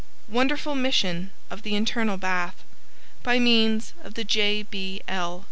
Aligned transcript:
]WONDERFUL 0.35 0.73
MISSION 0.73 1.29
of 1.51 1.61
THE 1.61 1.75
INTERNAL 1.75 2.17
BATH 2.17 2.63
By 3.21 3.37
means 3.37 3.93
of 4.03 4.15
THE 4.15 4.23
"J. 4.23 4.63
B. 4.63 5.03
L. 5.07 5.39